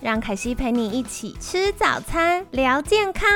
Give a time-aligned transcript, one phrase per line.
[0.00, 3.28] 让凯西陪你一起吃早餐，聊健康。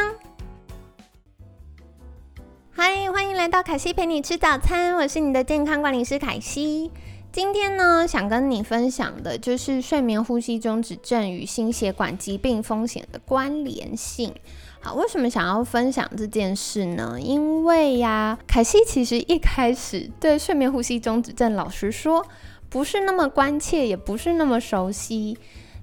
[2.71, 6.93] 嗨，欢迎来到凯西陪你吃早餐，我是你的健康管理师凯西。
[7.33, 14.33] 今天呢，想跟你分享的就是睡眠呼吸中止症与心血管疾病风险的关联性。
[14.81, 17.19] 好，为什么想要分享这件事呢？
[17.21, 22.25] 因为呀，凯西其实一开始对睡眠呼吸中止症，老实说，
[22.69, 25.37] 不是那么关切，也不是那么熟悉。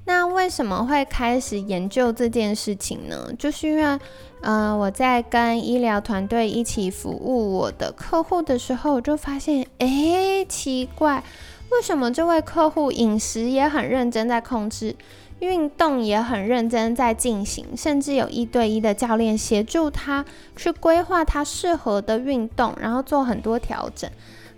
[0.10, 3.32] 那为什么会开始研究这件事情呢？
[3.38, 4.00] 就是因为，
[4.42, 11.24] 呃，我在跟医疗团队一起服务我的客户的时候，我就发现，哎，奇怪，
[11.70, 14.96] 为什么这位客户饮食也很认真在控制，
[15.42, 24.10] 运动也很认真在进行，甚至有一对一的教练协助他去规划他适合的运动，然后做很多调整。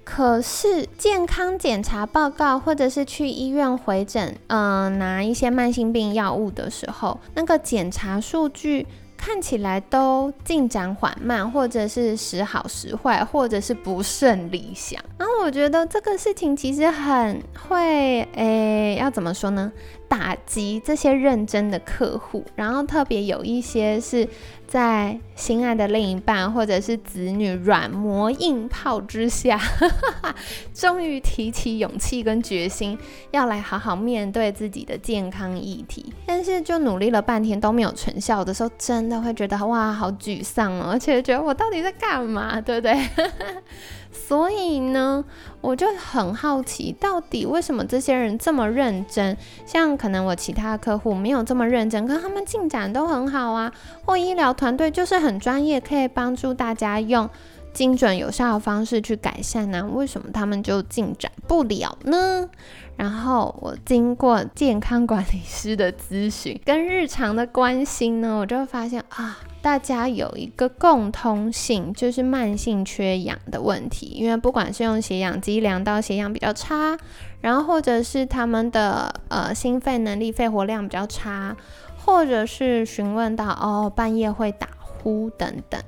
[0.03, 8.85] 可是健康检查报告，或者是去医院回诊，嗯，拿一些慢性病药物的时候，那个检查数据
[9.15, 14.99] 看起来都进展缓慢，或者是时好时坏，或者是不甚理想。
[15.17, 19.71] 然后我觉得这个事情其实很会，诶，要怎么说呢？
[20.07, 24.27] 打击这些认真的客户，然后特别有一些是
[24.71, 29.59] 在心爱的另一半或者是子女软磨硬泡之下，
[30.73, 32.97] 终于提起勇气跟决心，
[33.31, 36.13] 要来好好面对自己的健康议题。
[36.25, 42.95] 但是就努力了半天都没有成效的时候，真的会觉得哇，好沮丧哦，而且觉得我到底在干嘛，对不对？
[44.13, 45.23] 所以呢，
[45.61, 49.35] 我就很好奇，到底为什么这些人这么认真？
[49.65, 53.71] 像可能我其他客户没有这么认真，可他们进展都很好啊，
[54.05, 57.27] 或医疗团队就是很专业，可以帮助大家用
[57.73, 59.83] 精准有效的方式去改善呢？
[59.91, 62.47] 为什么他们就进展不了呢？
[62.95, 69.39] 然后我经过健康管理师的咨询跟日常的关心呢，我就发现啊。
[69.63, 74.07] 大家有一个共通性，就是慢性缺氧的问题。
[74.07, 76.97] 因为不管是用血氧机量到血氧比较差，
[77.41, 81.55] 然后或者是他们的呃心肺能力、肺活量比较差，
[82.03, 85.81] 或者是询问到哦半夜会打呼等等。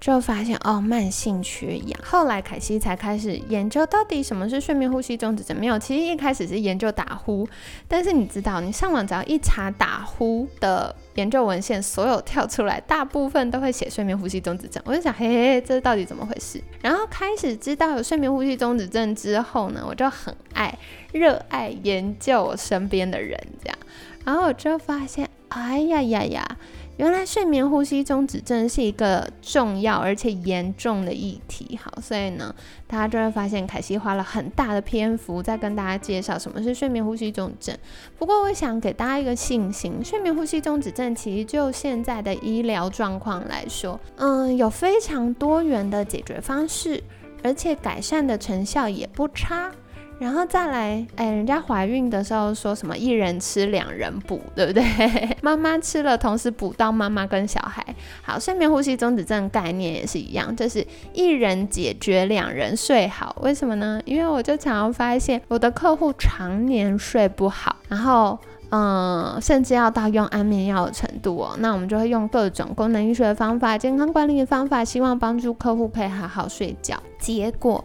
[0.00, 2.00] 就发现哦，慢性缺氧。
[2.02, 5.54] 后来凯西才开始研究到底什么是睡眠呼吸中止症。
[5.60, 7.46] 没有，其实一开始是研究打呼。
[7.86, 14.82] 但是你知道，你上网只要一查打呼的研究文献，所有跳出来，大部分都会写睡眠呼吸中止症。
[14.86, 16.64] 我就想，嘿嘿，这到底怎么回事？
[16.80, 20.78] 然后开始知道有睡眠呼吸中止症之后呢，我就很爱、
[21.12, 23.78] 热爱研究我身边的人，这样。
[24.24, 26.56] 然后我就发现，哎呀呀呀！
[26.96, 32.54] 原来睡眠呼吸中止症是一个重要而且严重的议题，好，所以呢，
[32.86, 37.78] 大家就会发现凯西花了很大的篇幅在跟大家介绍什么是睡眠呼吸中止症。
[38.18, 47.02] 不过，我想给大家一个信心，睡眠呼吸中止症其实就现在的医疗状况来说，嗯，有非常多元的解决方式，
[47.42, 49.72] 而且改善的成效也不差。
[50.20, 54.84] 然后再来，哎，人家怀孕的时候说什么一人吃两人补，对不对？
[55.40, 57.82] 妈妈吃了，同时补到妈妈跟小孩。
[58.20, 63.34] 好，睡眠呼吸中止症概念也是一样，就是一人解决两人睡好。
[63.40, 63.98] 为什么呢？
[64.04, 68.38] 因为我就常常发现我的客户常年睡不好，然后
[68.68, 71.56] 嗯，甚至要到用安眠药的程度哦。
[71.60, 77.02] 那我们就会用各种功能医学的方法、健康管理的方法，希望帮助客户可以好好睡觉。
[77.18, 77.82] 结果。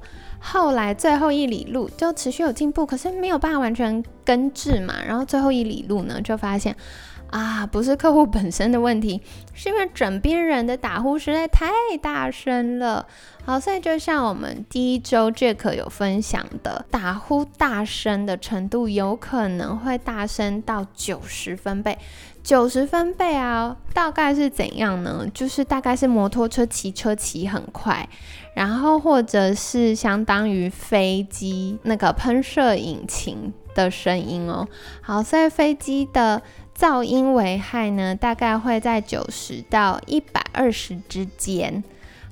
[0.48, 4.94] 后来最后一里路就持续有进步，可是没有办法完全根治嘛。
[5.06, 6.76] 然后最后一里路呢，就发现
[7.32, 9.20] 啊，不是客户本身的问题，
[9.54, 11.66] 是因为枕边人的打呼实在太
[12.00, 13.08] 大声了。
[13.44, 21.98] 好，所以就像我们第一周 Jack 有分享的，打呼大声的程度有可能会大声到九十分贝。
[22.46, 25.26] 九十分贝啊，大概是怎样呢？
[25.34, 28.08] 就是大概是摩托车骑车骑很快。
[28.54, 34.68] 然后或者是相当于飞机那个喷射引擎的声音哦。
[35.02, 36.44] 好，所以飞机的
[36.78, 41.84] 噪音危害呢，大概会在九十到一百二十之间。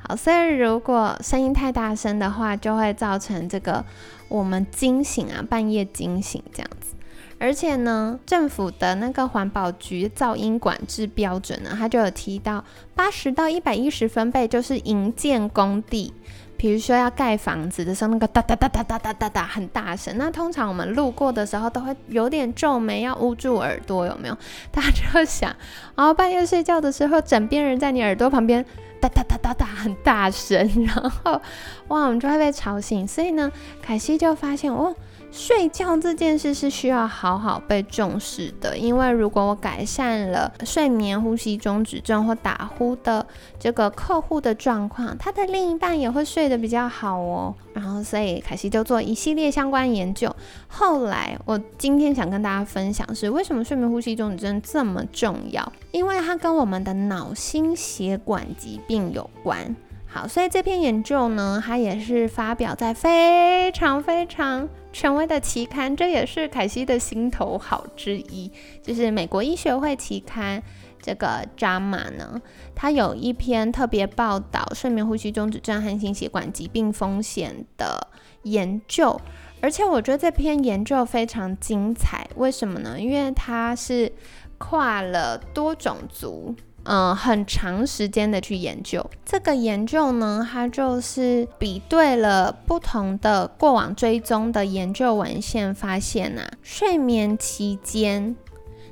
[0.08, 3.84] 好，所以如果声音太大声的话，就会造成这个
[4.28, 6.94] 我们惊醒啊，半夜惊醒这样子。
[7.44, 12.64] 而且呢，政府的那个环保局噪音管制标准呢，它就有提到
[12.96, 16.14] 八十到一百一十分贝就是营建工地。
[16.56, 24.38] 比如说要盖房子的时候，那个哒哒哒哒哒哒哒哒很大声，那通常我们路过的时候都会有点皱眉，要捂住耳朵，有没有？
[24.72, 25.54] 大家就想，
[25.96, 28.66] 然后半夜睡觉的时候，枕边人在你耳朵旁边
[29.02, 31.42] 哒哒哒哒哒很大声，然后
[31.90, 33.06] 哇，我们就会被吵醒。
[33.06, 33.52] 所以呢，
[33.82, 34.96] 凯西就发现哦。
[35.36, 43.26] 睡觉这件事是需要好好被重视的，因为如果我改善了睡眠呼吸中止症或打呼的
[43.60, 47.56] 这个客户的状况，他的另一半也会睡得比较好哦。
[47.74, 50.34] 然后，所以凯西就做一系列相关研究。
[50.68, 59.76] 后来，我今天想跟大家分享是为什么睡眠呼吸中止症这么重要，因为它跟我们的脑心血管疾病有关。
[60.14, 68.52] 好，所以这篇研究呢，它也是发表在非常非常权威的期刊，这也是凯西的心头好之一，
[68.84, 70.62] 就是美国医学会期刊
[71.02, 72.40] 这个 JAMA 呢，
[72.76, 78.08] 它有一篇特别报道睡眠呼吸中止症和心血管疾病风险的
[78.44, 79.20] 研究，
[79.62, 83.00] 而且我觉得这篇研究非常精彩，为什么呢？
[83.00, 84.12] 因为它是
[84.60, 86.56] 跨了多种族。
[86.86, 89.10] 嗯，很长时间的去研究。
[89.26, 98.36] 这个研究呢，它就是比对了不同的过往追踪的研究文献，发现啊，睡眠期间，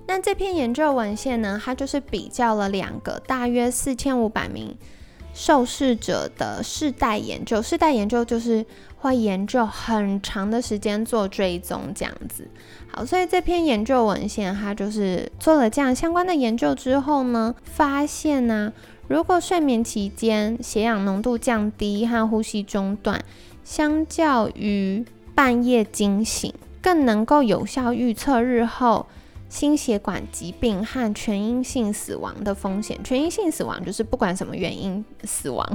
[0.08, 4.76] 那这篇研究文献呢，它就是比较了两个大约四千五百名
[5.34, 8.66] 受试者的世代研究，世代研究就是
[9.02, 12.48] 会研究很长的时间做追踪这样子。
[12.92, 18.72] 好，所以这篇研究文献，它就是做了这样相关的研究之后呢，发现呢，
[19.08, 23.24] 如果睡眠期间血氧浓度降低和呼吸中断，
[23.64, 25.04] 相较于
[25.34, 29.08] 半夜惊醒，更能够有效预测日后
[29.50, 32.98] 心血管疾病和全因性死亡的风险。
[33.04, 35.66] 全因性死亡就是不管什么原因死亡。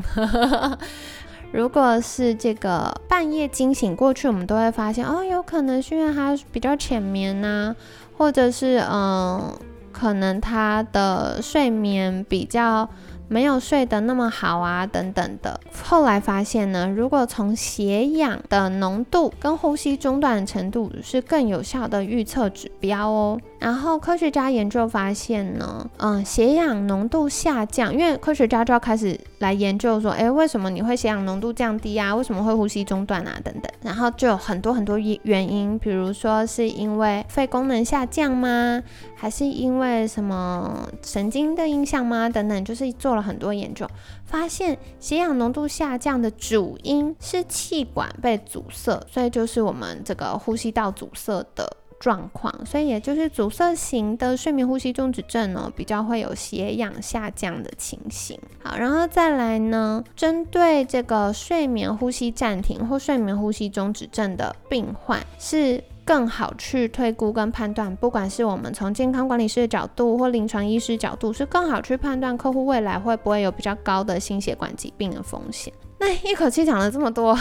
[1.57, 7.75] 如果是这个半夜惊醒过去，我们都会发现哦，有可能是因为他比较浅眠呐，
[8.19, 9.59] 或者是嗯，
[9.91, 12.87] 可能他的睡眠比较。
[13.29, 15.59] 没有睡得那么好啊，等等的。
[15.83, 23.39] 后来发现呢，如果从血氧的浓度跟呼吸中断的程度是更有效的预测指标哦。
[23.59, 32.15] 然后科学家研究发现呢，嗯，血氧浓度下降，因为科学家就要开始来研究说，诶，为什么你会血氧浓度降低啊？
[32.15, 33.33] 为什么会呼吸中断啊？
[33.43, 33.73] 等等。
[33.83, 38.83] 然后就有很多很多原因，比如说是因为肺功能下降吗？
[39.15, 42.29] 还是因为什么神经的影响吗？
[42.29, 43.85] 等等，就是做了很多研究，
[44.25, 58.39] 发现血氧浓度下降的主因是气管被阻塞，所以就是我们这个呼吸道阻塞的状况，所以也就是阻塞型的睡眠呼吸中止症呢，比较会有血氧下降的情形。
[58.63, 65.83] 好，然后再来呢，针对这个睡眠呼吸暂停或睡眠呼吸中止症的病患是。
[66.07, 75.73] 更好去推估跟判断，不管是我们从健康管理师的角度或临床医师角度，是更好去判断客户未来会不会有比较高的心血管疾病的风险。
[75.99, 77.37] 那一口气讲了这么多，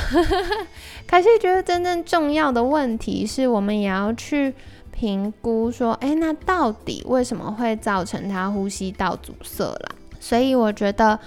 [1.05, 4.51] 凯西觉得真正重要的问题是我们也要去
[4.91, 9.89] 评估说，哎，那到底为什么会造成他呼吸道阻塞啦？
[10.19, 11.19] 所以我觉得，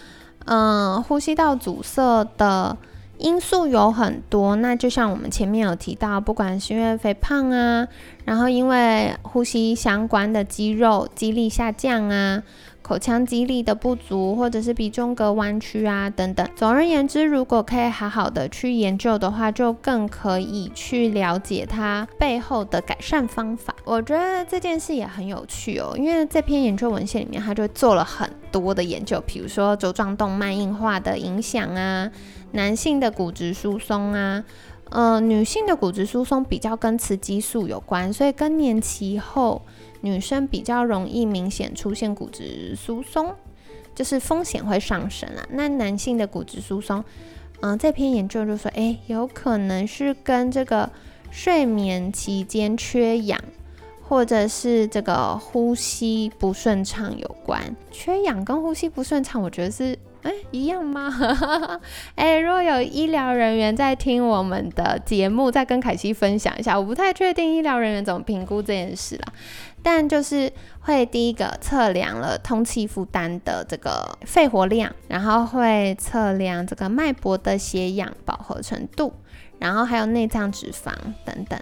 [0.46, 2.76] 嗯，呼吸道阻塞的。
[3.18, 7.86] 因素有很多，那就像我们前面有提到，不管是因为肥胖啊，
[8.24, 12.42] 然后因为呼吸相关的肌肉肌力下降啊，
[12.80, 16.48] 口腔肌力的不足，或者是鼻中隔弯曲啊等等。
[16.54, 23.74] 总而言之，如果可以好好的去研究的话，就更可以去了解它背后的改善方法。
[23.84, 32.08] 我觉得这件事也很有趣哦，因为这篇研究文献里面，它就做了很多的研究，比如说轴状动脉硬化的影响啊。
[32.52, 34.42] 男性的骨质疏松啊，
[34.90, 39.60] 呃，女性的骨质疏松比较跟雌激素有关，所以更年期后
[40.00, 43.34] 女生比较容易明显出现骨质疏松，
[43.94, 45.46] 就是风险会上升啊。
[45.50, 47.04] 那男性的骨质疏松，
[47.60, 50.90] 嗯，这篇研究就说，诶，有可能是跟这个
[51.30, 53.38] 睡眠期间缺氧，
[54.08, 57.76] 或者是这个呼吸不顺畅有关。
[57.90, 59.98] 缺氧跟呼吸不顺畅，我觉得是。
[60.22, 61.12] 哎，一样吗？
[62.16, 66.78] 哎，如果有医疗人员在听我们的节目，再跟凯西分享一下。
[66.78, 69.32] 我不太确定医疗人员怎么评估这件事啦，
[69.82, 79.12] 但就是会第一个测量了通气负担的这个肺活量，然后会测量这个脉搏的血氧饱和程度，
[79.58, 80.92] 然后还有内脏脂肪
[81.24, 81.58] 等等。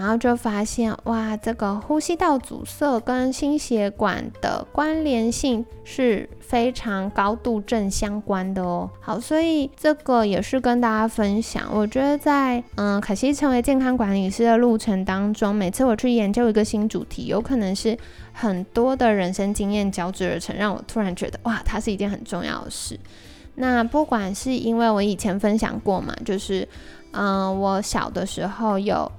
[0.00, 8.88] 然后就发现哇，这个呼吸道阻塞跟心血管的关联性是非常高度正相关的哦。
[8.98, 11.68] 好，所以这个也是跟大家分享。
[11.70, 17.94] 我觉得在嗯，可惜成为健康管理师的路程当中，每次我去研究一个新主题，有可能是
[18.32, 22.98] 很多的人生经验交织而成，让我突然觉得哇，它是一件很重要的事。
[23.56, 26.66] 那不管是因为我以前分享过嘛，就是
[27.10, 29.12] 嗯，我小的时候有。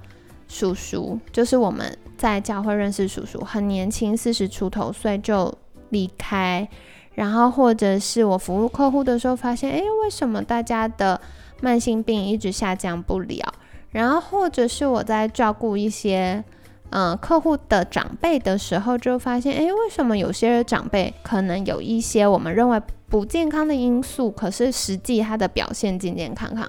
[0.52, 5.50] 叔叔就是我们在教会认识叔叔，很年轻，四十出头岁就
[5.88, 6.68] 离开。
[7.14, 11.18] 然后或者是我服务客户的时候，发现，诶，为什么大家的
[11.62, 13.54] 慢性病一直下降不了？
[13.92, 16.44] 然后或者是我在照顾一些
[16.90, 22.78] 嗯客户的长辈的时候，就发现，诶，为什么有些长辈可能有一些我们认为。
[23.12, 26.66] 不健康的因素，可是实际他的表现健健康康。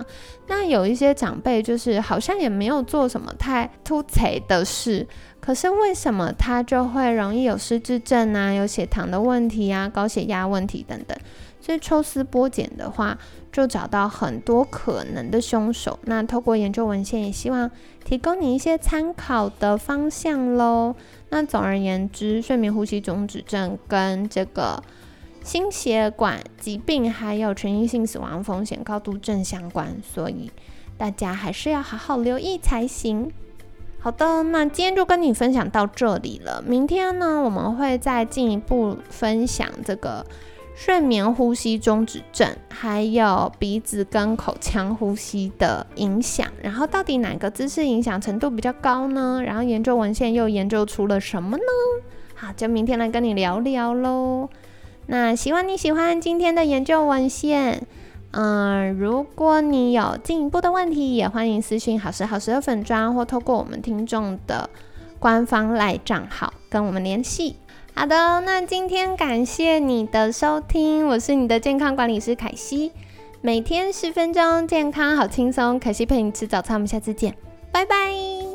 [0.48, 5.08] 那有一些长辈就是好像也没有做什么太突贼的事，
[5.40, 11.18] 可是为什么他就会容易有失智症啊，有血糖的问题啊，高血压问题等等？
[11.62, 13.18] 所以抽丝剥茧的话，
[13.50, 15.98] 就找到很多可能的凶手。
[16.04, 17.72] 那透过研究文献，也希望
[18.04, 20.94] 提供你一些参考的方向喽。
[21.30, 24.84] 那总而言之，睡眠呼吸中止症跟这个。
[25.44, 30.50] 心血管疾病还有全因性死亡风险高度正相关，所以
[30.98, 33.32] 大家还是要好好留意才行。
[34.00, 36.62] 好的，那今天就跟你分享到这里了。
[36.66, 40.26] 明天呢，我们会再进一步分享这个
[40.76, 46.48] 睡眠呼吸中止症，还有鼻子跟口腔呼吸的影响。
[46.62, 49.42] 然后到底哪个姿势影响程度比较高呢？
[49.46, 51.64] 然后研究文献又研究出了什么呢？
[52.36, 54.50] 好，就明天来跟你聊聊喽。
[55.08, 57.86] 那希望你喜欢今天的研究文献，
[58.32, 64.70] 嗯，如果你有进一步的问题，也欢迎私信好时好时的粉砖，或透过我们听众的
[65.20, 67.58] 官方赖账号跟我们联系。
[67.96, 72.92] 好的，那今天感谢你的收听，我是你的健康管理师凯西，
[73.42, 77.36] 每天十分钟，健康好轻松，凯西陪你吃早餐，我们下次见，
[77.72, 78.53] 拜拜。